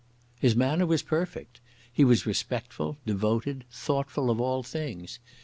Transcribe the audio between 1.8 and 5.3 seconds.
He was respectful, devoted, thoughtful of all things.